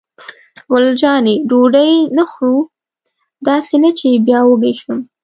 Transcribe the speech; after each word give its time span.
ګل 0.71 0.85
جانې: 1.01 1.35
ډوډۍ 1.49 1.93
نه 2.15 2.23
خورو؟ 2.29 2.59
داسې 3.47 3.75
نه 3.83 3.89
چې 3.99 4.07
بیا 4.27 4.39
وږې 4.47 4.73
شم. 4.79 4.97